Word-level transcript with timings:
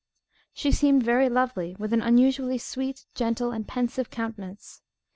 She 0.51 0.71
seemed 0.71 1.03
very 1.03 1.29
lovely, 1.29 1.75
with 1.77 1.93
an 1.93 2.01
unusually 2.01 2.57
sweet, 2.57 3.05
gentle, 3.13 3.51
and 3.51 3.67
pensive 3.67 4.09
countenance. 4.09 4.81